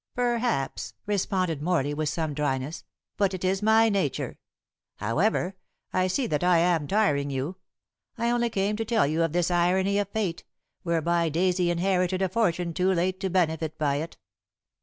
[0.15, 2.85] "Perhaps," responded Morley, with some dryness;
[3.17, 4.39] "but it is my nature.
[4.95, 5.53] However,
[5.93, 7.57] I see that I am tiring you.
[8.17, 10.43] I only came to tell you of this irony of fate,
[10.81, 14.17] whereby Daisy inherited a fortune too late to benefit by it.